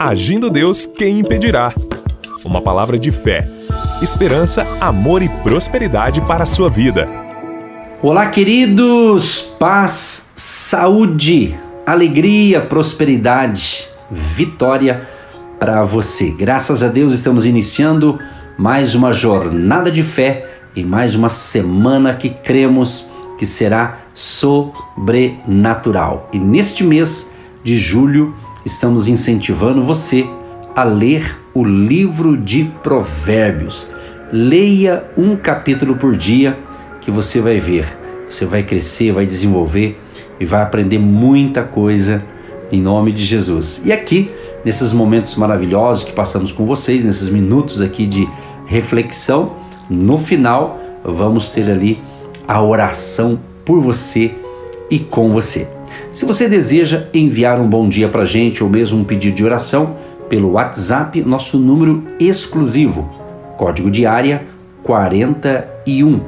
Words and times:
Agindo 0.00 0.48
Deus, 0.48 0.86
quem 0.86 1.18
impedirá? 1.18 1.74
Uma 2.44 2.62
palavra 2.62 2.96
de 2.96 3.10
fé, 3.10 3.48
esperança, 4.00 4.64
amor 4.80 5.22
e 5.22 5.28
prosperidade 5.28 6.20
para 6.20 6.44
a 6.44 6.46
sua 6.46 6.70
vida. 6.70 7.08
Olá, 8.00 8.28
queridos! 8.28 9.40
Paz, 9.58 10.30
saúde, 10.36 11.58
alegria, 11.84 12.60
prosperidade, 12.60 13.88
vitória 14.08 15.08
para 15.58 15.82
você. 15.82 16.30
Graças 16.30 16.84
a 16.84 16.86
Deus 16.86 17.12
estamos 17.12 17.44
iniciando 17.44 18.20
mais 18.56 18.94
uma 18.94 19.12
jornada 19.12 19.90
de 19.90 20.04
fé 20.04 20.48
e 20.76 20.84
mais 20.84 21.16
uma 21.16 21.28
semana 21.28 22.14
que 22.14 22.30
cremos 22.30 23.10
que 23.36 23.44
será 23.44 23.98
sobrenatural. 24.14 26.28
E 26.32 26.38
neste 26.38 26.84
mês 26.84 27.28
de 27.64 27.76
julho 27.76 28.32
estamos 28.68 29.08
incentivando 29.08 29.82
você 29.82 30.28
a 30.76 30.84
ler 30.84 31.38
o 31.54 31.64
livro 31.64 32.36
de 32.36 32.64
Provérbios. 32.82 33.88
Leia 34.30 35.04
um 35.16 35.34
capítulo 35.34 35.96
por 35.96 36.14
dia 36.14 36.58
que 37.00 37.10
você 37.10 37.40
vai 37.40 37.58
ver. 37.58 37.86
Você 38.28 38.44
vai 38.44 38.62
crescer, 38.62 39.10
vai 39.10 39.24
desenvolver 39.24 39.98
e 40.38 40.44
vai 40.44 40.62
aprender 40.62 40.98
muita 40.98 41.62
coisa 41.64 42.22
em 42.70 42.80
nome 42.80 43.10
de 43.10 43.24
Jesus. 43.24 43.80
E 43.84 43.90
aqui, 43.90 44.30
nesses 44.62 44.92
momentos 44.92 45.34
maravilhosos 45.34 46.04
que 46.04 46.12
passamos 46.12 46.52
com 46.52 46.66
vocês, 46.66 47.02
nesses 47.04 47.30
minutos 47.30 47.80
aqui 47.80 48.06
de 48.06 48.28
reflexão, 48.66 49.56
no 49.88 50.18
final 50.18 50.78
vamos 51.02 51.48
ter 51.48 51.70
ali 51.70 52.02
a 52.46 52.62
oração 52.62 53.40
por 53.64 53.80
você 53.80 54.34
e 54.90 54.98
com 54.98 55.32
você. 55.32 55.77
Se 56.12 56.24
você 56.24 56.48
deseja 56.48 57.06
enviar 57.12 57.60
um 57.60 57.68
bom 57.68 57.88
dia 57.88 58.08
para 58.08 58.22
a 58.22 58.26
gente 58.26 58.62
ou 58.62 58.70
mesmo 58.70 58.98
um 58.98 59.04
pedido 59.04 59.36
de 59.36 59.44
oração, 59.44 59.96
pelo 60.28 60.52
WhatsApp, 60.52 61.22
nosso 61.22 61.58
número 61.58 62.04
exclusivo, 62.20 63.08
código 63.56 63.90
de 63.90 64.06
área 64.06 64.44
41 64.82 66.20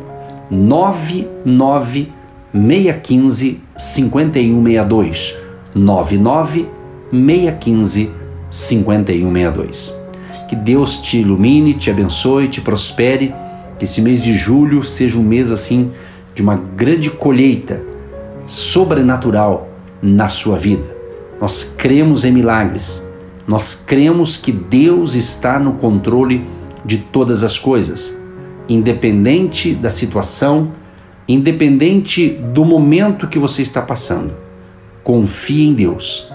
99 0.51 2.09
615 2.53 3.61
5162 3.77 5.37
99 5.75 6.67
615 7.11 8.11
5162. 8.51 9.95
Que 10.49 10.57
Deus 10.57 10.99
te 10.99 11.19
ilumine, 11.19 11.75
te 11.75 11.91
abençoe, 11.91 12.49
te 12.49 12.61
prospere, 12.61 13.33
que 13.79 13.85
esse 13.85 14.03
mês 14.03 14.23
de 14.23 14.33
julho 14.35 14.83
seja 14.83 15.19
um 15.19 15.23
mês 15.23 15.53
assim 15.53 15.93
de 16.35 16.43
uma 16.43 16.57
grande 16.57 17.11
colheita 17.11 17.90
sobrenatural 18.47 19.69
na 20.03 20.29
sua 20.29 20.59
vida. 20.59 20.97
Nós 21.41 21.65
cremos 21.65 22.25
em 22.25 22.33
milagres. 22.33 23.07
Nós 23.47 23.75
cremos 23.75 24.37
que 24.37 24.53
Deus 24.53 25.15
está 25.15 25.59
no 25.59 25.73
controle 25.73 26.47
de 26.85 26.99
todas 26.99 27.43
as 27.43 27.59
coisas, 27.59 28.17
independente 28.69 29.75
da 29.75 29.91
situação, 29.91 30.73
independente 31.27 32.29
do 32.29 32.65
momento 32.65 33.29
que 33.29 33.39
você 33.39 33.63
está 33.63 33.83
passando. 33.83 34.35
Confie 35.03 35.69
em 35.69 35.75
Deus, 35.75 36.31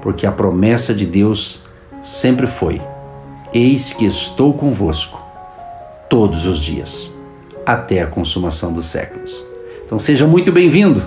porque 0.00 0.26
a 0.26 0.32
promessa 0.32 0.94
de 0.94 1.04
Deus 1.04 1.64
sempre 2.02 2.46
foi: 2.46 2.80
Eis 3.52 3.92
que 3.92 4.06
estou 4.06 4.54
convosco 4.54 5.20
todos 6.08 6.46
os 6.46 6.60
dias 6.60 7.12
até 7.66 8.02
a 8.02 8.06
consumação 8.06 8.72
dos 8.72 8.86
séculos. 8.86 9.46
Então 9.84 9.98
seja 9.98 10.26
muito 10.26 10.52
bem-vindo 10.52 11.02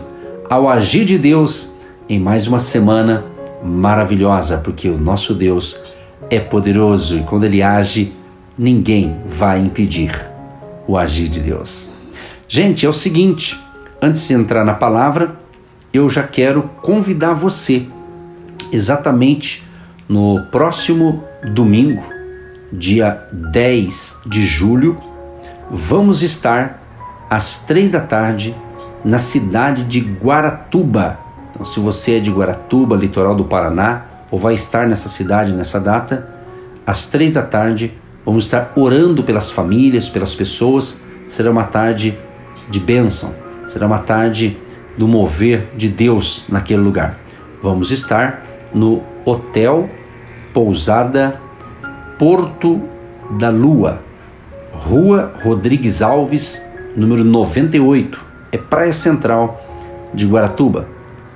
ao 0.50 0.70
Agir 0.70 1.04
de 1.04 1.18
Deus 1.18 1.76
em 2.08 2.20
mais 2.20 2.48
uma 2.48 2.60
semana 2.60 3.26
maravilhosa, 3.64 4.58
porque 4.58 4.88
o 4.88 4.98
nosso 4.98 5.34
Deus 5.34 5.80
é 6.30 6.40
poderoso 6.40 7.18
e 7.18 7.24
quando 7.24 7.46
ele 7.46 7.62
age, 7.62 8.14
ninguém 8.58 9.18
vai 9.26 9.60
impedir 9.60 10.12
o 10.88 10.98
agir 10.98 11.28
de 11.28 11.42
Deus. 11.42 11.92
Gente, 12.48 12.86
é 12.86 12.90
o 12.90 12.94
seguinte, 12.94 13.60
antes 14.02 14.26
de 14.28 14.34
entrar 14.34 14.64
na 14.64 14.74
palavra, 14.74 15.36
eu 15.94 16.10
já 16.10 16.24
quero 16.24 16.64
convidar 16.82 17.34
você 17.34 17.86
exatamente 18.72 19.64
no 20.08 20.46
próximo 20.50 21.24
domingo, 21.54 22.04
dia 22.72 23.28
10 23.52 24.22
de 24.26 24.46
julho, 24.46 24.98
vamos 25.70 26.24
estar 26.24 26.82
às 27.30 27.66
três 27.66 27.90
da 27.90 28.00
tarde 28.00 28.56
na 29.04 29.18
cidade 29.18 29.84
de 29.84 30.00
Guaratuba. 30.00 31.20
Então, 31.52 31.66
se 31.66 31.80
você 31.80 32.18
é 32.18 32.20
de 32.20 32.32
Guaratuba, 32.32 32.96
litoral 32.96 33.36
do 33.36 33.46
Paraná, 33.46 34.06
ou 34.30 34.38
vai 34.38 34.54
estar 34.54 34.88
nessa 34.88 35.10
cidade 35.10 35.54
nessa 35.54 35.80
data, 35.80 36.28
às 36.86 37.08
três 37.08 37.34
da 37.34 37.42
tarde 37.42 37.94
vamos 38.26 38.44
estar 38.44 38.74
orando 38.76 39.24
pelas 39.24 39.52
famílias, 39.52 40.10
pelas 40.10 40.36
pessoas. 40.36 41.00
Será 41.28 41.52
uma 41.52 41.64
tarde 41.64 42.18
de 42.70 42.80
bênção, 42.80 43.34
será 43.68 43.86
uma 43.86 44.00
tarde 44.00 44.58
do 44.98 45.08
mover 45.08 45.68
de 45.76 45.88
Deus 45.88 46.46
naquele 46.50 46.82
lugar. 46.82 47.18
Vamos 47.62 47.92
estar 47.92 48.44
no 48.74 49.04
Hotel 49.26 49.90
Pousada 50.54 51.40
Porto 52.18 52.82
da 53.38 53.50
Lua, 53.50 54.02
Rua 54.72 55.34
Rodrigues 55.44 56.02
Alves, 56.02 56.66
número 56.96 57.24
98. 57.24 58.26
É 58.58 58.60
Praia 58.60 58.92
Central 58.92 59.64
de 60.12 60.26
Guaratuba. 60.26 60.88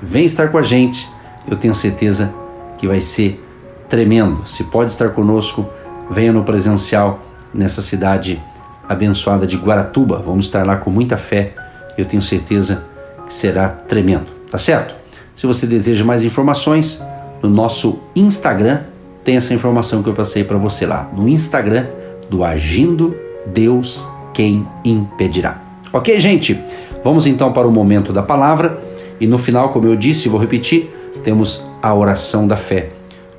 Vem 0.01 0.25
estar 0.25 0.47
com 0.49 0.57
a 0.57 0.63
gente, 0.63 1.07
eu 1.47 1.55
tenho 1.55 1.75
certeza 1.75 2.33
que 2.79 2.87
vai 2.87 2.99
ser 2.99 3.39
tremendo. 3.87 4.47
Se 4.47 4.63
pode 4.63 4.89
estar 4.89 5.09
conosco, 5.09 5.69
venha 6.09 6.33
no 6.33 6.43
presencial 6.43 7.19
nessa 7.53 7.79
cidade 7.83 8.41
abençoada 8.89 9.45
de 9.45 9.55
Guaratuba. 9.55 10.17
Vamos 10.17 10.45
estar 10.45 10.65
lá 10.65 10.77
com 10.77 10.89
muita 10.89 11.15
fé. 11.15 11.53
Eu 11.95 12.05
tenho 12.05 12.23
certeza 12.23 12.87
que 13.27 13.33
será 13.33 13.69
tremendo. 13.69 14.25
Tá 14.49 14.57
certo? 14.57 14.95
Se 15.35 15.45
você 15.45 15.67
deseja 15.67 16.03
mais 16.03 16.23
informações, 16.23 16.99
no 17.39 17.49
nosso 17.49 17.99
Instagram 18.15 18.79
tem 19.23 19.37
essa 19.37 19.53
informação 19.53 20.01
que 20.01 20.09
eu 20.09 20.13
passei 20.15 20.43
para 20.43 20.57
você 20.57 20.87
lá. 20.87 21.07
No 21.15 21.29
Instagram 21.29 21.85
do 22.31 22.43
Agindo 22.43 23.15
Deus 23.45 24.07
quem 24.33 24.67
impedirá. 24.83 25.61
Ok, 25.93 26.19
gente? 26.19 26.59
Vamos 27.03 27.25
então 27.25 27.51
para 27.51 27.67
o 27.67 27.71
momento 27.71 28.13
da 28.13 28.21
palavra 28.21 28.79
e 29.19 29.27
no 29.27 29.37
final, 29.37 29.69
como 29.69 29.87
eu 29.87 29.95
disse, 29.95 30.29
vou 30.29 30.39
repetir, 30.39 30.89
temos 31.23 31.65
a 31.81 31.93
oração 31.93 32.47
da 32.47 32.55
fé 32.55 32.89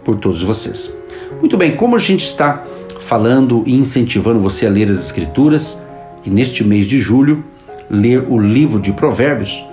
por 0.05 0.17
todos 0.17 0.43
vocês. 0.43 0.93
Muito 1.41 1.57
bem, 1.57 1.77
como 1.77 1.97
a 1.97 1.99
gente 1.99 2.25
está 2.25 2.65
falando 3.01 3.63
e 3.67 3.75
incentivando 3.75 4.39
você 4.39 4.67
a 4.67 4.71
ler 4.71 4.89
as 4.91 4.99
Escrituras 4.99 5.83
e 6.25 6.31
neste 6.31 6.65
mês 6.65 6.87
de 6.87 7.01
julho 7.01 7.45
ler 7.91 8.25
o 8.29 8.39
livro 8.39 8.81
de 8.81 8.93
Provérbios, 8.93 9.65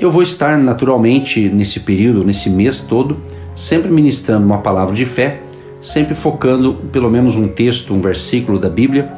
eu 0.00 0.10
vou 0.10 0.22
estar 0.22 0.56
naturalmente 0.58 1.48
nesse 1.48 1.80
período, 1.80 2.24
nesse 2.24 2.48
mês 2.48 2.80
todo, 2.80 3.18
sempre 3.54 3.90
ministrando 3.90 4.46
uma 4.46 4.58
palavra 4.58 4.94
de 4.94 5.04
fé, 5.04 5.40
sempre 5.80 6.14
focando 6.14 6.74
pelo 6.92 7.10
menos 7.10 7.36
um 7.36 7.48
texto, 7.48 7.94
um 7.94 8.00
versículo 8.00 8.58
da 8.58 8.68
Bíblia 8.68 9.10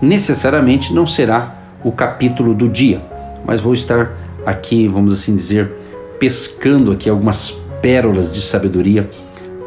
necessariamente 0.00 0.92
não 0.94 1.06
será 1.06 1.56
o 1.84 1.92
capítulo 1.92 2.54
do 2.54 2.68
dia, 2.68 3.02
mas 3.44 3.60
vou 3.60 3.72
estar 3.72 4.12
aqui, 4.44 4.88
vamos 4.88 5.12
assim 5.12 5.36
dizer, 5.36 5.70
pescando 6.18 6.92
aqui 6.92 7.08
algumas 7.08 7.50
pérolas 7.80 8.30
de 8.30 8.42
sabedoria 8.42 9.08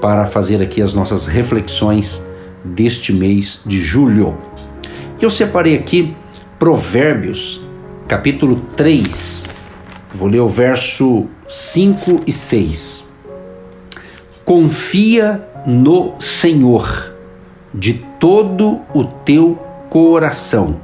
para 0.02 0.26
fazer 0.26 0.62
aqui 0.62 0.82
as 0.82 0.94
nossas 0.94 1.28
reflexões 1.28 2.26
deste 2.64 3.12
mês 3.12 3.62
de 3.66 3.82
julho. 3.82 4.38
Eu 5.22 5.30
separei 5.30 5.76
aqui 5.76 6.16
Provérbios, 6.60 7.62
capítulo 8.08 8.62
3. 8.76 9.50
Vou 10.14 10.28
ler 10.28 10.40
o 10.40 10.48
verso 10.48 11.28
5 11.48 12.24
e 12.28 12.32
6. 12.32 13.04
Confia 14.46 15.48
no 15.66 16.14
Senhor 16.20 17.14
de 17.74 17.94
todo 18.20 18.82
o 18.94 19.04
teu 19.04 19.56
coração, 19.90 20.80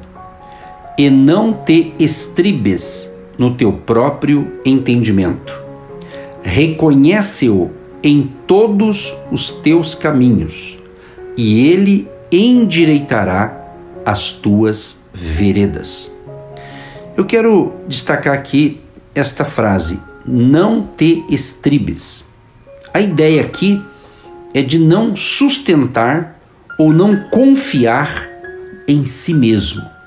e 0.99 1.09
não 1.09 1.53
te 1.53 1.93
estribes 1.97 3.09
no 3.37 3.55
teu 3.55 3.71
próprio 3.71 4.59
entendimento. 4.65 5.57
Reconhece-o 6.43 7.71
em 8.03 8.29
todos 8.45 9.15
os 9.31 9.49
teus 9.49 9.95
caminhos, 9.95 10.77
e 11.37 11.69
ele 11.69 12.05
endireitará 12.29 13.73
as 14.05 14.33
tuas 14.33 15.01
veredas. 15.13 16.13
Eu 17.15 17.25
quero 17.25 17.71
destacar 17.87 18.33
aqui 18.33 18.81
esta 19.15 19.45
frase: 19.45 20.01
não 20.25 20.85
te 20.97 21.23
estribes. 21.29 22.25
A 22.93 22.99
ideia 22.99 23.41
aqui 23.41 23.81
é 24.53 24.61
de 24.61 24.77
não 24.77 25.15
sustentar 25.15 26.41
ou 26.77 26.91
não 26.91 27.29
confiar 27.29 28.27
em 28.85 29.05
si 29.05 29.33
mesmo. 29.33 29.98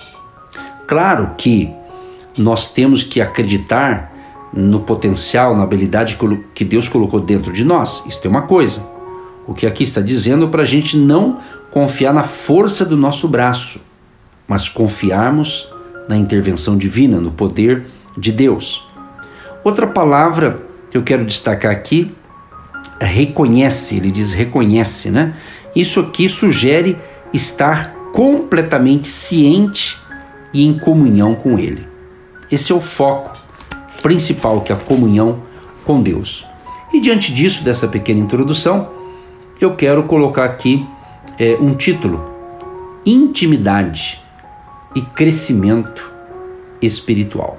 Claro 0.93 1.31
que 1.39 1.73
nós 2.37 2.71
temos 2.71 3.03
que 3.03 3.19
acreditar 3.19 4.13
no 4.53 4.81
potencial, 4.81 5.57
na 5.57 5.63
habilidade 5.63 6.19
que 6.55 6.67
Deus 6.67 6.87
colocou 6.87 7.19
dentro 7.19 7.51
de 7.51 7.65
nós. 7.65 8.05
Isso 8.07 8.21
é 8.27 8.29
uma 8.29 8.43
coisa. 8.43 8.87
O 9.47 9.55
que 9.55 9.67
aqui 9.67 9.85
está 9.85 10.03
dizendo 10.03 10.49
para 10.49 10.61
a 10.61 10.67
gente 10.67 10.99
não 10.99 11.41
confiar 11.71 12.13
na 12.13 12.23
força 12.23 12.85
do 12.85 12.95
nosso 12.95 13.27
braço, 13.27 13.81
mas 14.47 14.69
confiarmos 14.69 15.67
na 16.11 16.19
intervenção 16.19 16.77
divina, 16.77 17.19
no 17.19 17.31
poder 17.31 17.87
de 18.19 18.31
Deus. 18.31 18.87
Outra 19.65 19.87
palavra 19.87 20.61
que 20.91 20.99
eu 20.99 21.03
quero 21.03 21.25
destacar 21.25 21.73
aqui 21.73 22.15
é 23.01 23.07
reconhece, 23.07 23.97
ele 23.97 24.11
diz 24.11 24.35
reconhece, 24.35 25.11
né? 25.11 25.37
Isso 25.75 26.01
aqui 26.01 26.29
sugere 26.29 26.99
estar 27.33 27.95
completamente 28.13 29.09
ciente 29.09 30.02
e 30.53 30.67
em 30.67 30.79
comunhão 30.79 31.35
com 31.35 31.59
Ele. 31.59 31.87
Esse 32.51 32.73
é 32.73 32.75
o 32.75 32.81
foco 32.81 33.33
principal, 34.03 34.61
que 34.61 34.73
é 34.73 34.75
a 34.75 34.79
comunhão 34.79 35.43
com 35.85 36.03
Deus. 36.03 36.45
E 36.93 37.01
diante 37.01 37.33
disso, 37.33 37.65
dessa 37.65 37.89
pequena 37.89 38.21
introdução, 38.21 38.91
eu 39.61 39.75
quero 39.75 40.03
colocar 40.05 40.45
aqui 40.45 40.87
é, 41.39 41.57
um 41.61 41.75
título: 41.75 42.23
Intimidade 43.07 44.21
e 44.95 45.01
Crescimento 45.01 46.13
Espiritual. 46.83 47.59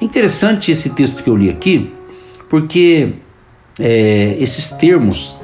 É 0.00 0.04
interessante 0.04 0.70
esse 0.70 0.90
texto 0.90 1.22
que 1.22 1.28
eu 1.28 1.36
li 1.36 1.50
aqui, 1.50 1.92
porque 2.48 3.14
é, 3.78 4.36
esses 4.38 4.70
termos 4.70 5.36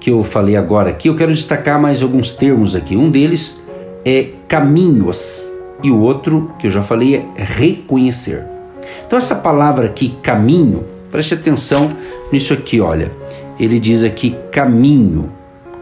que 0.00 0.10
eu 0.10 0.22
falei 0.22 0.56
agora 0.56 0.90
aqui, 0.90 1.08
eu 1.08 1.16
quero 1.16 1.32
destacar 1.32 1.80
mais 1.80 2.02
alguns 2.02 2.32
termos 2.32 2.74
aqui. 2.74 2.96
Um 2.96 3.10
deles 3.10 3.64
é 4.04 4.30
caminhos 4.46 5.47
e 5.82 5.90
o 5.90 6.00
outro 6.00 6.52
que 6.58 6.66
eu 6.66 6.70
já 6.70 6.82
falei 6.82 7.16
é 7.36 7.44
reconhecer. 7.44 8.44
Então 9.06 9.16
essa 9.16 9.34
palavra 9.34 9.86
aqui, 9.86 10.16
caminho, 10.22 10.84
preste 11.10 11.34
atenção 11.34 11.90
nisso 12.32 12.52
aqui, 12.52 12.80
olha. 12.80 13.12
Ele 13.58 13.78
diz 13.78 14.04
aqui 14.04 14.36
caminho, 14.52 15.30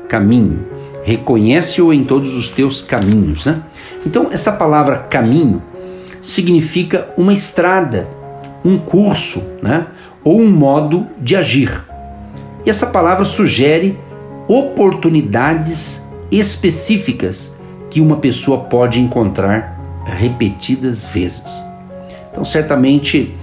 caminho. 0.08 0.66
Reconhece-o 1.04 1.92
em 1.92 2.04
todos 2.04 2.34
os 2.34 2.48
teus 2.48 2.82
caminhos, 2.82 3.46
né? 3.46 3.62
Então 4.04 4.28
essa 4.30 4.52
palavra 4.52 4.98
caminho 4.98 5.62
significa 6.20 7.08
uma 7.16 7.32
estrada, 7.32 8.08
um 8.64 8.78
curso, 8.78 9.42
né? 9.62 9.86
Ou 10.24 10.40
um 10.40 10.50
modo 10.50 11.06
de 11.20 11.36
agir. 11.36 11.84
E 12.64 12.70
essa 12.70 12.86
palavra 12.86 13.24
sugere 13.24 13.98
oportunidades 14.48 16.02
específicas 16.30 17.56
que 17.90 18.00
uma 18.00 18.16
pessoa 18.16 18.58
pode 18.64 19.00
encontrar 19.00 19.75
repetidas 20.12 21.04
vezes. 21.06 21.62
Então, 22.30 22.44
certamente 22.44 23.34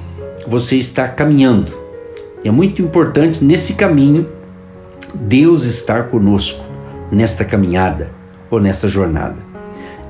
você 0.47 0.77
está 0.77 1.07
caminhando. 1.07 1.73
E 2.43 2.47
é 2.47 2.51
muito 2.51 2.81
importante 2.81 3.43
nesse 3.43 3.73
caminho 3.73 4.27
Deus 5.13 5.63
estar 5.63 6.09
conosco 6.09 6.63
nesta 7.11 7.45
caminhada 7.45 8.09
ou 8.49 8.59
nessa 8.59 8.87
jornada. 8.87 9.37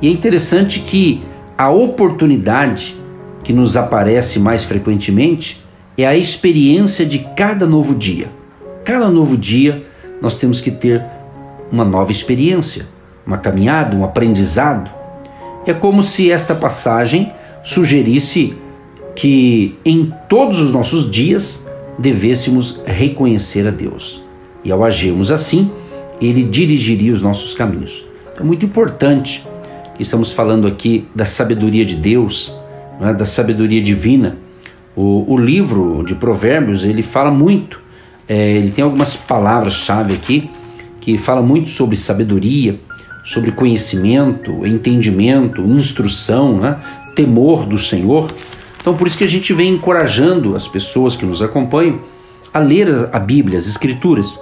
E 0.01 0.07
é 0.07 0.11
interessante 0.11 0.79
que 0.79 1.23
a 1.57 1.69
oportunidade 1.69 2.95
que 3.43 3.53
nos 3.53 3.77
aparece 3.77 4.39
mais 4.39 4.63
frequentemente 4.63 5.63
é 5.97 6.05
a 6.05 6.15
experiência 6.15 7.05
de 7.05 7.19
cada 7.19 7.65
novo 7.65 7.93
dia. 7.93 8.29
Cada 8.83 9.09
novo 9.09 9.37
dia 9.37 9.85
nós 10.21 10.37
temos 10.37 10.59
que 10.59 10.71
ter 10.71 11.03
uma 11.71 11.85
nova 11.85 12.11
experiência, 12.11 12.85
uma 13.25 13.37
caminhada, 13.37 13.95
um 13.95 14.03
aprendizado. 14.03 14.89
É 15.65 15.73
como 15.73 16.03
se 16.03 16.31
esta 16.31 16.53
passagem 16.53 17.31
sugerisse 17.63 18.55
que 19.15 19.77
em 19.85 20.11
todos 20.27 20.59
os 20.59 20.73
nossos 20.73 21.09
dias 21.09 21.67
devêssemos 21.97 22.81
reconhecer 22.85 23.67
a 23.67 23.71
Deus. 23.71 24.21
E 24.63 24.71
ao 24.71 24.83
agirmos 24.83 25.31
assim, 25.31 25.71
Ele 26.19 26.43
dirigiria 26.43 27.13
os 27.13 27.21
nossos 27.21 27.53
caminhos. 27.53 28.03
Então, 28.31 28.43
é 28.43 28.47
muito 28.47 28.65
importante 28.65 29.45
que 29.95 30.01
estamos 30.01 30.31
falando 30.31 30.67
aqui 30.67 31.07
da 31.13 31.25
sabedoria 31.25 31.85
de 31.85 31.95
Deus, 31.95 32.57
né, 32.99 33.13
da 33.13 33.25
sabedoria 33.25 33.81
divina. 33.81 34.37
O, 34.95 35.31
o 35.33 35.37
livro 35.37 36.03
de 36.05 36.15
Provérbios 36.15 36.83
ele 36.83 37.03
fala 37.03 37.31
muito 37.31 37.83
é, 38.27 38.51
ele 38.51 38.71
tem 38.71 38.83
algumas 38.83 39.15
palavras-chave 39.15 40.13
aqui 40.13 40.49
que 41.01 41.17
fala 41.17 41.41
muito 41.41 41.69
sobre 41.69 41.97
sabedoria, 41.97 42.79
sobre 43.23 43.51
conhecimento, 43.51 44.65
entendimento, 44.65 45.61
instrução, 45.61 46.59
né? 46.59 46.77
temor 47.15 47.65
do 47.65 47.77
Senhor. 47.77 48.31
Então, 48.79 48.95
por 48.95 49.07
isso 49.07 49.17
que 49.17 49.23
a 49.23 49.29
gente 49.29 49.53
vem 49.53 49.73
encorajando 49.73 50.55
as 50.55 50.67
pessoas 50.67 51.15
que 51.15 51.25
nos 51.25 51.41
acompanham 51.41 52.01
a 52.53 52.59
ler 52.59 53.09
a 53.11 53.19
Bíblia, 53.19 53.57
as 53.57 53.67
Escrituras. 53.67 54.39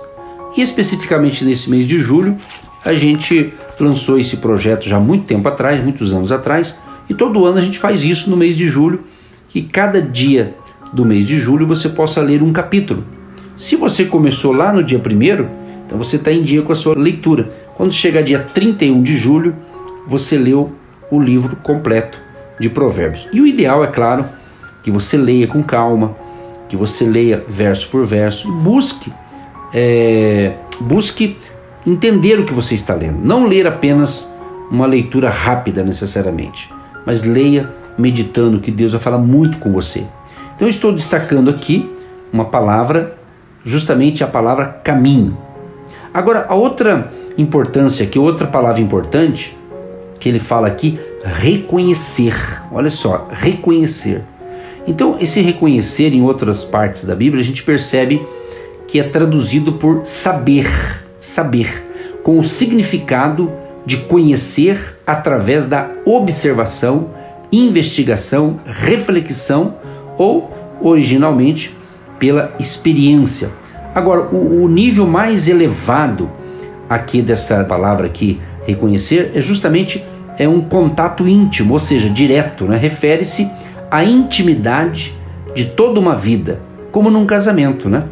E 0.57 0.61
especificamente 0.61 1.45
nesse 1.45 1.69
mês 1.69 1.87
de 1.87 1.99
julho, 1.99 2.35
a 2.83 2.93
gente 2.93 3.53
lançou 3.79 4.19
esse 4.19 4.37
projeto 4.37 4.89
já 4.89 4.99
muito 4.99 5.25
tempo 5.25 5.47
atrás, 5.47 5.81
muitos 5.81 6.11
anos 6.13 6.31
atrás, 6.31 6.77
e 7.07 7.13
todo 7.13 7.45
ano 7.45 7.57
a 7.57 7.61
gente 7.61 7.77
faz 7.77 8.03
isso 8.03 8.29
no 8.29 8.37
mês 8.37 8.57
de 8.57 8.67
julho, 8.67 9.01
que 9.47 9.61
cada 9.61 10.01
dia 10.01 10.55
do 10.91 11.05
mês 11.05 11.25
de 11.25 11.39
julho 11.39 11.67
você 11.67 11.87
possa 11.87 12.21
ler 12.21 12.41
um 12.41 12.51
capítulo. 12.51 13.03
Se 13.55 13.75
você 13.75 14.05
começou 14.05 14.51
lá 14.51 14.73
no 14.73 14.83
dia 14.83 14.97
1 14.97 15.61
então 15.85 15.97
você 15.97 16.15
está 16.15 16.31
em 16.31 16.41
dia 16.41 16.61
com 16.61 16.71
a 16.71 16.75
sua 16.75 16.97
leitura. 16.97 17.51
Quando 17.81 17.93
chega 17.93 18.21
dia 18.21 18.37
31 18.37 19.01
de 19.01 19.17
julho, 19.17 19.55
você 20.05 20.37
leu 20.37 20.71
o 21.09 21.19
livro 21.19 21.55
completo 21.55 22.21
de 22.59 22.69
Provérbios. 22.69 23.27
E 23.33 23.41
o 23.41 23.47
ideal, 23.47 23.83
é 23.83 23.87
claro, 23.87 24.23
que 24.83 24.91
você 24.91 25.17
leia 25.17 25.47
com 25.47 25.63
calma, 25.63 26.15
que 26.69 26.77
você 26.77 27.03
leia 27.05 27.43
verso 27.47 27.89
por 27.89 28.05
verso 28.05 28.47
e 28.47 28.51
busque, 28.51 29.11
é, 29.73 30.53
busque 30.81 31.35
entender 31.83 32.39
o 32.39 32.45
que 32.45 32.53
você 32.53 32.75
está 32.75 32.93
lendo. 32.93 33.17
Não 33.17 33.47
ler 33.47 33.65
apenas 33.65 34.31
uma 34.69 34.85
leitura 34.85 35.31
rápida 35.31 35.83
necessariamente, 35.83 36.71
mas 37.03 37.23
leia 37.23 37.67
meditando 37.97 38.59
que 38.59 38.69
Deus 38.69 38.91
vai 38.91 39.01
falar 39.01 39.17
muito 39.17 39.57
com 39.57 39.71
você. 39.71 40.05
Então 40.55 40.67
estou 40.67 40.91
destacando 40.91 41.49
aqui 41.49 41.91
uma 42.31 42.45
palavra 42.45 43.17
justamente 43.63 44.23
a 44.23 44.27
palavra 44.27 44.67
caminho. 44.67 45.35
Agora, 46.13 46.45
a 46.49 46.55
outra 46.55 47.11
importância 47.37 48.05
que 48.05 48.19
outra 48.19 48.45
palavra 48.45 48.81
importante 48.81 49.57
que 50.19 50.29
ele 50.29 50.39
fala 50.39 50.67
aqui, 50.67 50.99
reconhecer. 51.23 52.35
Olha 52.71 52.89
só, 52.89 53.27
reconhecer. 53.31 54.21
Então, 54.87 55.17
esse 55.19 55.41
reconhecer 55.41 56.13
em 56.13 56.21
outras 56.21 56.63
partes 56.63 57.03
da 57.03 57.15
Bíblia, 57.15 57.41
a 57.41 57.45
gente 57.45 57.63
percebe 57.63 58.21
que 58.87 58.99
é 58.99 59.03
traduzido 59.03 59.73
por 59.73 60.05
saber, 60.05 60.67
saber, 61.19 61.83
com 62.23 62.37
o 62.37 62.43
significado 62.43 63.51
de 63.85 63.97
conhecer 63.97 64.97
através 65.05 65.65
da 65.65 65.89
observação, 66.05 67.09
investigação, 67.51 68.59
reflexão 68.65 69.75
ou, 70.17 70.51
originalmente, 70.81 71.75
pela 72.19 72.53
experiência. 72.59 73.49
Agora, 73.93 74.21
o, 74.21 74.63
o 74.63 74.67
nível 74.67 75.05
mais 75.05 75.47
elevado 75.47 76.29
aqui 76.89 77.21
dessa 77.21 77.63
palavra 77.63 78.07
aqui, 78.07 78.39
reconhecer, 78.65 79.31
é 79.33 79.41
justamente 79.41 80.03
é 80.37 80.47
um 80.47 80.61
contato 80.61 81.27
íntimo, 81.27 81.73
ou 81.73 81.79
seja, 81.79 82.09
direto, 82.09 82.65
né? 82.65 82.77
refere-se 82.77 83.49
à 83.89 84.03
intimidade 84.03 85.13
de 85.53 85.65
toda 85.65 85.99
uma 85.99 86.15
vida, 86.15 86.59
como 86.91 87.09
num 87.09 87.25
casamento, 87.25 87.89
né? 87.89 88.05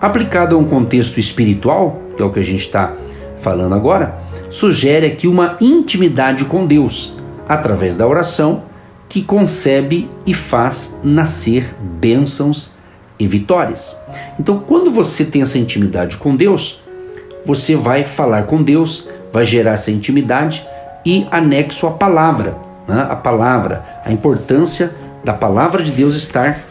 Aplicado 0.00 0.56
a 0.56 0.58
um 0.58 0.64
contexto 0.64 1.18
espiritual, 1.18 2.00
que 2.16 2.22
é 2.22 2.26
o 2.26 2.30
que 2.30 2.40
a 2.40 2.44
gente 2.44 2.60
está 2.60 2.94
falando 3.38 3.74
agora, 3.74 4.16
sugere 4.50 5.06
aqui 5.06 5.28
uma 5.28 5.56
intimidade 5.60 6.44
com 6.44 6.66
Deus, 6.66 7.14
através 7.48 7.94
da 7.94 8.06
oração, 8.06 8.64
que 9.08 9.22
concebe 9.22 10.08
e 10.26 10.34
faz 10.34 10.98
nascer 11.02 11.74
bênçãos 11.80 12.75
e 13.18 13.26
vitórias. 13.26 13.96
Então, 14.38 14.58
quando 14.58 14.90
você 14.90 15.24
tem 15.24 15.42
essa 15.42 15.58
intimidade 15.58 16.16
com 16.16 16.36
Deus, 16.36 16.80
você 17.44 17.76
vai 17.76 18.04
falar 18.04 18.44
com 18.44 18.62
Deus, 18.62 19.08
vai 19.32 19.44
gerar 19.44 19.72
essa 19.72 19.90
intimidade 19.90 20.66
e 21.04 21.26
anexo 21.30 21.86
a 21.86 21.92
palavra, 21.92 22.56
né? 22.88 23.06
a 23.08 23.16
palavra, 23.16 23.84
a 24.04 24.12
importância 24.12 24.92
da 25.24 25.32
palavra 25.32 25.82
de 25.82 25.92
Deus 25.92 26.14
estar 26.14 26.64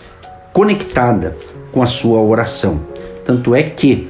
conectada 0.51 1.35
com 1.71 1.81
a 1.81 1.85
sua 1.85 2.19
oração. 2.19 2.81
Tanto 3.25 3.55
é 3.55 3.63
que 3.63 4.09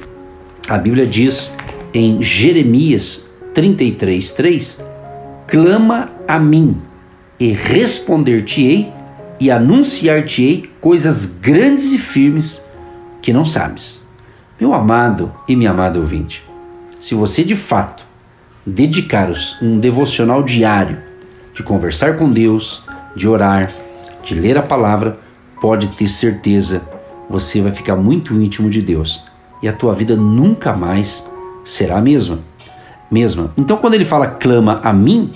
a 0.68 0.76
Bíblia 0.76 1.06
diz 1.06 1.54
em 1.94 2.22
Jeremias 2.22 3.28
33:3, 3.54 4.84
clama 5.46 6.10
a 6.28 6.38
mim 6.38 6.80
e 7.38 7.52
responder-te-ei 7.52 8.92
e 9.38 9.50
anunciar-te-ei 9.50 10.70
coisas 10.80 11.26
grandes 11.26 11.92
e 11.92 11.98
firmes 11.98 12.64
que 13.20 13.32
não 13.32 13.44
sabes. 13.44 14.02
Meu 14.60 14.72
amado 14.72 15.32
e 15.46 15.54
minha 15.54 15.70
amada 15.70 15.98
ouvinte, 15.98 16.42
se 16.98 17.14
você 17.14 17.44
de 17.44 17.54
fato 17.54 18.04
dedicar 18.64 19.30
um 19.62 19.78
devocional 19.78 20.42
diário 20.42 20.98
de 21.54 21.62
conversar 21.62 22.16
com 22.16 22.30
Deus, 22.30 22.84
de 23.14 23.28
orar, 23.28 23.72
de 24.22 24.34
ler 24.34 24.56
a 24.58 24.62
palavra, 24.62 25.18
pode 25.60 25.88
ter 25.88 26.08
certeza, 26.08 26.82
você 27.28 27.60
vai 27.60 27.72
ficar 27.72 27.96
muito 27.96 28.34
íntimo 28.34 28.68
de 28.68 28.82
Deus 28.82 29.24
e 29.62 29.68
a 29.68 29.72
tua 29.72 29.94
vida 29.94 30.16
nunca 30.16 30.74
mais 30.74 31.28
será 31.64 31.98
a 31.98 32.00
mesma. 32.00 32.38
Mesma. 33.10 33.52
Então, 33.56 33.76
quando 33.76 33.94
ele 33.94 34.04
fala 34.04 34.26
clama 34.26 34.80
a 34.82 34.92
mim, 34.92 35.30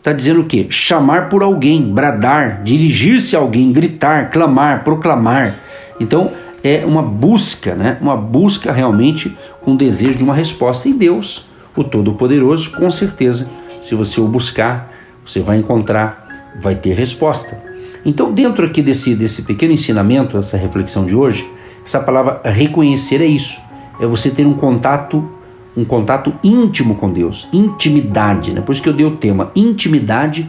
está 0.00 0.12
dizendo 0.12 0.40
o 0.40 0.44
quê? 0.44 0.66
Chamar 0.70 1.28
por 1.28 1.42
alguém, 1.42 1.82
bradar, 1.82 2.62
dirigir-se 2.64 3.36
a 3.36 3.38
alguém, 3.38 3.70
gritar, 3.70 4.30
clamar, 4.30 4.82
proclamar. 4.82 5.54
Então, 6.00 6.32
é 6.64 6.84
uma 6.86 7.02
busca, 7.02 7.74
né? 7.74 7.98
Uma 8.00 8.16
busca 8.16 8.72
realmente 8.72 9.36
com 9.60 9.76
desejo 9.76 10.16
de 10.16 10.24
uma 10.24 10.34
resposta. 10.34 10.88
E 10.88 10.94
Deus, 10.94 11.46
o 11.76 11.84
Todo-Poderoso, 11.84 12.72
com 12.72 12.90
certeza, 12.90 13.50
se 13.82 13.94
você 13.94 14.20
o 14.20 14.26
buscar, 14.26 14.90
você 15.24 15.40
vai 15.40 15.58
encontrar, 15.58 16.56
vai 16.62 16.74
ter 16.74 16.94
resposta. 16.94 17.62
Então, 18.04 18.32
dentro 18.32 18.64
aqui 18.64 18.80
desse, 18.80 19.14
desse 19.14 19.42
pequeno 19.42 19.74
ensinamento, 19.74 20.38
essa 20.38 20.56
reflexão 20.56 21.04
de 21.04 21.14
hoje, 21.14 21.46
essa 21.84 22.00
palavra 22.00 22.40
reconhecer 22.44 23.20
é 23.20 23.26
isso. 23.26 23.60
É 24.00 24.06
você 24.06 24.30
ter 24.30 24.46
um 24.46 24.54
contato, 24.54 25.30
um 25.76 25.84
contato 25.84 26.32
íntimo 26.42 26.96
com 26.96 27.12
Deus, 27.12 27.48
intimidade, 27.52 28.52
né? 28.52 28.60
Por 28.60 28.72
isso 28.72 28.82
que 28.82 28.88
eu 28.88 28.92
dei 28.92 29.06
o 29.06 29.16
tema 29.16 29.50
intimidade 29.54 30.48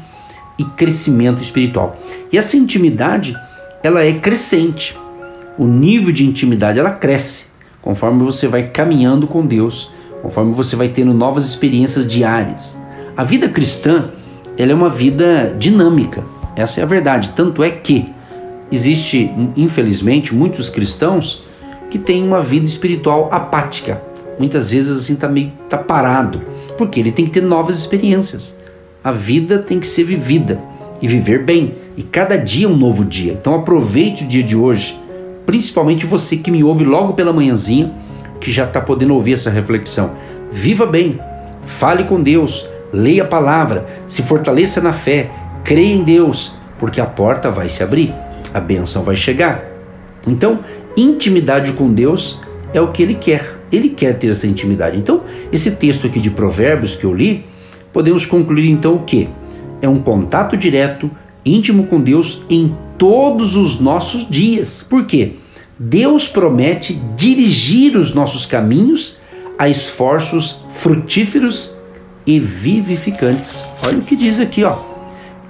e 0.57 0.63
crescimento 0.63 1.41
espiritual. 1.41 1.97
E 2.31 2.37
essa 2.37 2.57
intimidade, 2.57 3.35
ela 3.83 4.03
é 4.03 4.13
crescente. 4.13 4.97
O 5.57 5.65
nível 5.65 6.11
de 6.11 6.25
intimidade 6.25 6.79
ela 6.79 6.91
cresce 6.91 7.45
conforme 7.81 8.23
você 8.23 8.47
vai 8.47 8.67
caminhando 8.67 9.27
com 9.27 9.45
Deus, 9.45 9.91
conforme 10.21 10.53
você 10.53 10.75
vai 10.75 10.89
tendo 10.89 11.13
novas 11.13 11.45
experiências 11.45 12.05
diárias. 12.05 12.77
A 13.17 13.23
vida 13.23 13.49
cristã, 13.49 14.09
ela 14.57 14.71
é 14.71 14.75
uma 14.75 14.89
vida 14.89 15.55
dinâmica. 15.57 16.23
Essa 16.55 16.81
é 16.81 16.83
a 16.83 16.87
verdade. 16.87 17.31
Tanto 17.35 17.63
é 17.63 17.69
que 17.69 18.09
existe, 18.71 19.31
infelizmente, 19.57 20.33
muitos 20.33 20.69
cristãos 20.69 21.43
que 21.89 21.97
têm 21.97 22.23
uma 22.23 22.39
vida 22.39 22.65
espiritual 22.65 23.29
apática. 23.31 24.01
Muitas 24.39 24.71
vezes 24.71 25.03
assim 25.03 25.15
tá 25.15 25.27
meio 25.27 25.51
tá 25.69 25.77
parado, 25.77 26.41
porque 26.77 27.00
ele 27.00 27.11
tem 27.11 27.25
que 27.25 27.31
ter 27.31 27.41
novas 27.41 27.77
experiências. 27.77 28.55
A 29.03 29.11
vida 29.11 29.59
tem 29.59 29.79
que 29.79 29.88
ser 29.88 30.03
vivida 30.03 30.59
e 31.01 31.07
viver 31.07 31.43
bem, 31.43 31.75
e 31.97 32.03
cada 32.03 32.38
dia 32.38 32.65
é 32.65 32.69
um 32.69 32.75
novo 32.75 33.03
dia. 33.03 33.33
Então 33.33 33.55
aproveite 33.55 34.23
o 34.23 34.27
dia 34.27 34.43
de 34.43 34.55
hoje, 34.55 35.00
principalmente 35.45 36.05
você 36.05 36.38
que 36.38 36.51
me 36.51 36.63
ouve 36.63 36.83
logo 36.83 37.13
pela 37.13 37.33
manhãzinha, 37.33 37.91
que 38.39 38.51
já 38.51 38.65
está 38.65 38.79
podendo 38.79 39.13
ouvir 39.13 39.33
essa 39.33 39.50
reflexão. 39.50 40.11
Viva 40.51 40.85
bem, 40.85 41.19
fale 41.65 42.03
com 42.03 42.21
Deus, 42.21 42.67
leia 42.93 43.23
a 43.23 43.27
palavra, 43.27 43.88
se 44.07 44.21
fortaleça 44.21 44.81
na 44.81 44.91
fé, 44.91 45.31
creia 45.63 45.93
em 45.93 46.03
Deus, 46.03 46.53
porque 46.79 47.01
a 47.01 47.05
porta 47.05 47.50
vai 47.50 47.69
se 47.69 47.83
abrir 47.83 48.13
a 48.53 48.59
benção 48.59 49.03
vai 49.03 49.15
chegar. 49.15 49.63
Então, 50.27 50.59
intimidade 50.95 51.73
com 51.73 51.91
Deus 51.91 52.39
é 52.73 52.81
o 52.81 52.91
que 52.91 53.01
ele 53.01 53.15
quer. 53.15 53.57
Ele 53.71 53.89
quer 53.89 54.17
ter 54.17 54.29
essa 54.29 54.47
intimidade. 54.47 54.97
Então, 54.97 55.21
esse 55.51 55.71
texto 55.71 56.07
aqui 56.07 56.19
de 56.19 56.29
Provérbios 56.29 56.95
que 56.95 57.03
eu 57.03 57.13
li, 57.13 57.45
podemos 57.93 58.25
concluir 58.25 58.69
então 58.69 58.95
o 58.95 59.03
que? 59.03 59.29
É 59.81 59.87
um 59.87 59.99
contato 59.99 60.57
direto, 60.57 61.09
íntimo 61.45 61.87
com 61.87 61.99
Deus 61.99 62.43
em 62.49 62.75
todos 62.97 63.55
os 63.55 63.79
nossos 63.79 64.29
dias. 64.29 64.85
Por 64.87 65.05
quê? 65.05 65.33
Deus 65.79 66.27
promete 66.27 66.93
dirigir 67.15 67.97
os 67.97 68.13
nossos 68.13 68.45
caminhos 68.45 69.17
a 69.57 69.67
esforços 69.67 70.63
frutíferos 70.73 71.73
e 72.25 72.39
vivificantes. 72.39 73.63
Olha 73.83 73.97
o 73.97 74.01
que 74.01 74.15
diz 74.15 74.39
aqui, 74.39 74.63
ó. 74.63 74.83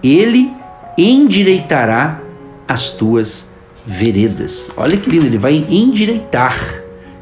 Ele 0.01 0.51
endireitará 0.97 2.21
as 2.67 2.91
tuas 2.91 3.49
veredas. 3.85 4.71
Olha 4.77 4.97
que 4.97 5.09
lindo, 5.09 5.25
ele 5.25 5.37
vai 5.37 5.65
endireitar. 5.69 6.80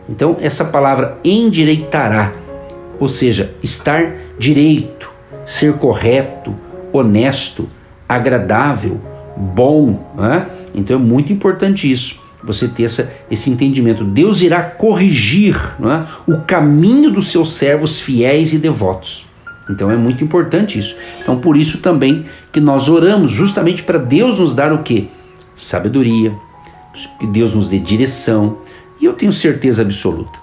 Então, 0.09 0.37
essa 0.41 0.65
palavra 0.65 1.17
endireitará, 1.23 2.33
ou 2.99 3.07
seja, 3.07 3.53
estar 3.61 4.13
direito, 4.37 5.11
ser 5.45 5.73
correto, 5.73 6.55
honesto, 6.91 7.69
agradável, 8.07 8.99
bom. 9.37 10.11
Né? 10.17 10.47
Então, 10.73 10.95
é 10.95 10.99
muito 10.99 11.31
importante 11.31 11.89
isso, 11.89 12.19
você 12.43 12.67
ter 12.67 12.83
essa, 12.83 13.13
esse 13.29 13.49
entendimento. 13.49 14.03
Deus 14.03 14.41
irá 14.41 14.63
corrigir 14.63 15.55
né, 15.79 16.07
o 16.27 16.39
caminho 16.39 17.11
dos 17.11 17.29
seus 17.31 17.53
servos 17.53 18.01
fiéis 18.01 18.51
e 18.51 18.57
devotos. 18.57 19.27
Então 19.69 19.91
é 19.91 19.95
muito 19.95 20.23
importante 20.23 20.79
isso. 20.79 20.97
Então 21.21 21.37
por 21.37 21.55
isso 21.55 21.77
também 21.77 22.25
que 22.51 22.59
nós 22.59 22.89
oramos 22.89 23.29
justamente 23.29 23.83
para 23.83 23.99
Deus 23.99 24.39
nos 24.39 24.55
dar 24.55 24.73
o 24.73 24.79
que? 24.79 25.09
sabedoria, 25.59 26.33
que 27.19 27.27
Deus 27.27 27.53
nos 27.53 27.67
dê 27.67 27.79
direção, 27.79 28.57
e 28.99 29.05
eu 29.05 29.13
tenho 29.13 29.31
certeza 29.31 29.81
absoluta. 29.81 30.39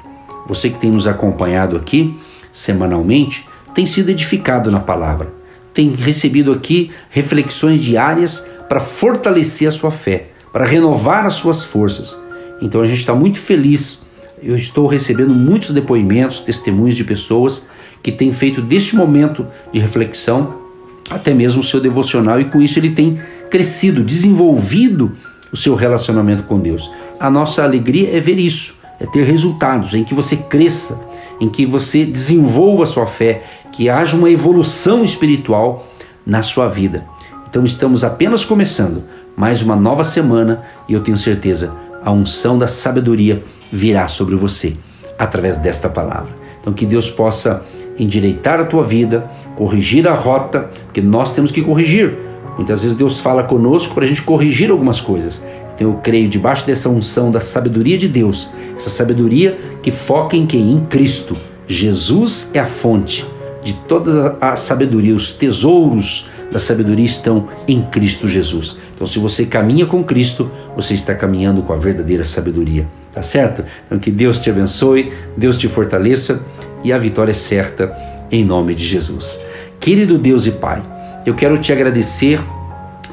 Você 0.46 0.70
que 0.70 0.78
tem 0.78 0.90
nos 0.90 1.06
acompanhado 1.06 1.76
aqui 1.76 2.16
semanalmente 2.52 3.46
tem 3.74 3.84
sido 3.84 4.10
edificado 4.10 4.70
na 4.70 4.80
palavra, 4.80 5.28
tem 5.74 5.90
recebido 5.90 6.52
aqui 6.52 6.90
reflexões 7.10 7.80
diárias 7.80 8.48
para 8.68 8.80
fortalecer 8.80 9.68
a 9.68 9.70
sua 9.70 9.90
fé, 9.90 10.28
para 10.52 10.64
renovar 10.64 11.26
as 11.26 11.34
suas 11.34 11.62
forças. 11.62 12.18
Então 12.62 12.80
a 12.80 12.86
gente 12.86 13.00
está 13.00 13.14
muito 13.14 13.38
feliz. 13.38 14.06
Eu 14.42 14.56
estou 14.56 14.86
recebendo 14.86 15.34
muitos 15.34 15.70
depoimentos, 15.70 16.40
testemunhos 16.40 16.96
de 16.96 17.04
pessoas 17.04 17.68
que 18.02 18.10
têm 18.10 18.32
feito 18.32 18.62
deste 18.62 18.96
momento 18.96 19.46
de 19.72 19.78
reflexão 19.78 20.64
até 21.10 21.32
mesmo 21.32 21.60
o 21.60 21.64
seu 21.64 21.80
devocional 21.80 22.40
e 22.40 22.46
com 22.46 22.60
isso 22.60 22.78
ele 22.78 22.90
tem 22.90 23.20
crescido, 23.50 24.02
desenvolvido 24.02 25.12
o 25.52 25.56
seu 25.56 25.74
relacionamento 25.74 26.42
com 26.44 26.58
Deus. 26.58 26.90
A 27.18 27.30
nossa 27.30 27.62
alegria 27.62 28.16
é 28.16 28.20
ver 28.20 28.38
isso, 28.38 28.74
é 29.00 29.06
ter 29.06 29.24
resultados 29.24 29.94
em 29.94 30.04
que 30.04 30.14
você 30.14 30.36
cresça, 30.36 31.00
em 31.40 31.48
que 31.48 31.66
você 31.66 32.04
desenvolva 32.04 32.82
a 32.82 32.86
sua 32.86 33.06
fé, 33.06 33.44
que 33.72 33.88
haja 33.88 34.16
uma 34.16 34.30
evolução 34.30 35.04
espiritual 35.04 35.86
na 36.24 36.42
sua 36.42 36.68
vida. 36.68 37.04
Então 37.48 37.64
estamos 37.64 38.04
apenas 38.04 38.44
começando 38.44 39.04
mais 39.36 39.62
uma 39.62 39.76
nova 39.76 40.02
semana 40.02 40.64
e 40.88 40.94
eu 40.94 41.02
tenho 41.02 41.16
certeza 41.16 41.72
a 42.06 42.12
unção 42.12 42.56
da 42.56 42.68
sabedoria 42.68 43.42
virá 43.70 44.06
sobre 44.06 44.36
você 44.36 44.76
através 45.18 45.56
desta 45.56 45.88
palavra. 45.88 46.32
Então 46.60 46.72
que 46.72 46.86
Deus 46.86 47.10
possa 47.10 47.64
endireitar 47.98 48.60
a 48.60 48.64
tua 48.64 48.84
vida, 48.84 49.28
corrigir 49.56 50.06
a 50.06 50.14
rota, 50.14 50.70
porque 50.84 51.00
nós 51.00 51.34
temos 51.34 51.50
que 51.50 51.62
corrigir. 51.62 52.16
Muitas 52.56 52.82
vezes 52.82 52.96
Deus 52.96 53.20
fala 53.20 53.42
conosco 53.42 53.94
para 53.94 54.04
a 54.04 54.06
gente 54.06 54.22
corrigir 54.22 54.70
algumas 54.70 55.00
coisas. 55.00 55.44
Então 55.74 55.90
eu 55.90 55.94
creio 56.02 56.28
debaixo 56.28 56.66
dessa 56.66 56.88
unção 56.88 57.30
da 57.30 57.40
sabedoria 57.40 57.98
de 57.98 58.08
Deus, 58.08 58.48
essa 58.74 58.88
sabedoria 58.88 59.58
que 59.82 59.90
foca 59.90 60.36
em 60.36 60.46
quem? 60.46 60.72
Em 60.72 60.80
Cristo. 60.86 61.36
Jesus 61.68 62.50
é 62.54 62.58
a 62.58 62.66
fonte 62.66 63.26
de 63.62 63.74
toda 63.74 64.36
a 64.40 64.54
sabedoria, 64.54 65.14
os 65.14 65.32
tesouros 65.32 66.30
da 66.52 66.60
sabedoria 66.60 67.04
estão 67.04 67.48
em 67.66 67.82
Cristo 67.82 68.28
Jesus. 68.28 68.78
Então, 68.94 69.06
se 69.06 69.18
você 69.18 69.44
caminha 69.44 69.84
com 69.84 70.04
Cristo, 70.04 70.50
você 70.76 70.94
está 70.94 71.14
caminhando 71.14 71.62
com 71.62 71.72
a 71.72 71.76
verdadeira 71.76 72.24
sabedoria, 72.24 72.86
tá 73.12 73.22
certo? 73.22 73.64
Então, 73.84 73.98
que 73.98 74.10
Deus 74.10 74.38
te 74.38 74.48
abençoe, 74.48 75.12
Deus 75.36 75.58
te 75.58 75.68
fortaleça 75.68 76.40
e 76.84 76.92
a 76.92 76.98
vitória 76.98 77.32
é 77.32 77.34
certa 77.34 77.92
em 78.30 78.44
nome 78.44 78.74
de 78.74 78.84
Jesus. 78.84 79.40
Querido 79.80 80.16
Deus 80.16 80.46
e 80.46 80.52
Pai, 80.52 80.82
eu 81.26 81.34
quero 81.34 81.58
te 81.58 81.72
agradecer 81.72 82.40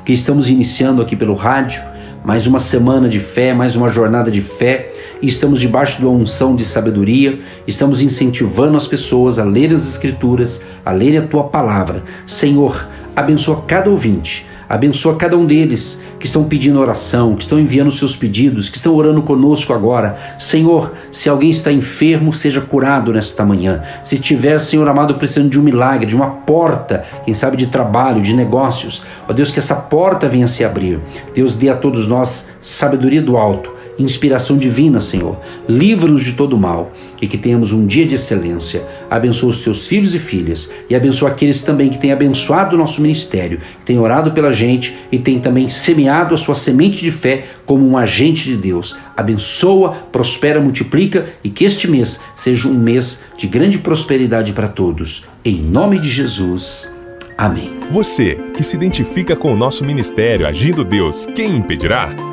que 0.05 0.13
estamos 0.13 0.48
iniciando 0.48 1.01
aqui 1.01 1.15
pelo 1.15 1.34
rádio 1.34 1.82
mais 2.24 2.46
uma 2.46 2.60
semana 2.60 3.10
de 3.10 3.20
fé, 3.20 3.53
mais 3.53 3.75
uma 3.75 3.89
jornada 3.89 4.32
de 4.32 4.39
fé, 4.39 4.93
estamos 5.22 5.60
debaixo 5.60 5.98
de 5.98 6.05
uma 6.05 6.15
unção 6.15 6.55
de 6.55 6.63
sabedoria, 6.63 7.39
estamos 7.67 8.01
incentivando 8.01 8.77
as 8.77 8.88
pessoas 8.88 9.38
a 9.39 9.43
lerem 9.43 9.75
as 9.75 9.86
Escrituras, 9.86 10.63
a 10.86 10.91
lerem 10.91 11.17
a 11.17 11.27
tua 11.27 11.46
palavra. 11.46 12.01
Senhor, 12.25 12.88
abençoa 13.13 13.63
cada 13.67 13.89
ouvinte, 13.89 14.48
abençoa 14.70 15.17
cada 15.17 15.38
um 15.38 15.46
deles 15.46 16.00
que 16.24 16.27
estão 16.27 16.46
pedindo 16.46 16.80
oração, 16.80 17.36
que 17.36 17.44
estão 17.44 17.60
enviando 17.60 17.92
seus 17.92 18.15
pedidos, 18.15 18.70
que 18.70 18.77
estão 18.77 18.96
orando 18.96 19.22
conosco 19.22 19.74
agora. 19.74 20.18
Senhor, 20.39 20.94
se 21.12 21.27
alguém 21.27 21.50
está 21.50 21.70
enfermo, 21.70 22.32
seja 22.32 22.62
curado 22.62 23.12
nesta 23.12 23.44
manhã. 23.44 23.84
Se 24.01 24.18
tiver, 24.18 24.58
Senhor 24.58 24.88
amado, 24.88 25.15
precisando 25.15 25.50
de 25.50 25.60
um 25.60 25.63
milagre, 25.63 26.06
de 26.06 26.15
uma 26.15 26.30
porta, 26.30 27.03
quem 27.25 27.34
sabe 27.34 27.58
de 27.58 27.68
trabalho, 27.68 28.22
de 28.22 28.34
negócios, 28.34 29.03
ó 29.27 29.34
Deus, 29.34 29.51
que 29.51 29.60
essa 29.60 29.75
porta 29.75 30.30
venha 30.30 30.48
se 30.48 30.63
abrir. 30.63 31.01
Deus 31.36 31.56
dê 31.56 31.68
a 31.68 31.75
todos 31.75 32.08
nós 32.08 32.48
sabedoria 32.62 33.22
do 33.22 33.36
alto 33.36 33.83
inspiração 33.97 34.57
divina, 34.57 35.00
Senhor. 35.00 35.38
Livra-nos 35.67 36.23
de 36.23 36.33
todo 36.33 36.57
mal 36.57 36.91
e 37.21 37.27
que 37.27 37.38
tenhamos 37.38 37.71
um 37.71 37.85
dia 37.85 38.05
de 38.05 38.15
excelência. 38.15 38.83
Abençoa 39.09 39.50
os 39.50 39.63
teus 39.63 39.88
filhos 39.88 40.13
e 40.15 40.19
filhas 40.19 40.71
e 40.89 40.95
abençoa 40.95 41.29
aqueles 41.29 41.62
também 41.62 41.89
que 41.89 41.97
têm 41.97 42.12
abençoado 42.12 42.75
o 42.75 42.79
nosso 42.79 43.01
ministério, 43.01 43.59
que 43.79 43.85
têm 43.85 44.00
orado 44.00 44.31
pela 44.31 44.51
gente 44.51 44.95
e 45.12 45.19
têm 45.19 45.39
também 45.39 45.69
semeado 45.69 46.33
a 46.33 46.38
sua 46.38 46.55
semente 46.55 47.00
de 47.00 47.12
fé 47.12 47.45
como 47.65 47.88
um 47.88 47.97
agente 47.97 48.45
de 48.45 48.57
Deus. 48.57 48.95
Abençoa, 49.15 49.91
prospera, 50.12 50.59
multiplica 50.59 51.27
e 51.43 51.50
que 51.50 51.65
este 51.65 51.88
mês 51.88 52.19
seja 52.35 52.67
um 52.67 52.73
mês 52.73 53.23
de 53.38 53.47
grande 53.47 53.77
prosperidade 53.77 54.53
para 54.53 54.67
todos. 54.67 55.25
Em 55.45 55.55
nome 55.55 56.00
de 56.00 56.09
Jesus. 56.09 56.93
Amém. 57.38 57.71
Você 57.91 58.35
que 58.55 58.63
se 58.63 58.75
identifica 58.75 59.35
com 59.35 59.53
o 59.53 59.57
nosso 59.57 59.83
ministério 59.83 60.47
Agindo 60.47 60.83
Deus, 60.83 61.25
quem 61.25 61.55
impedirá? 61.55 62.33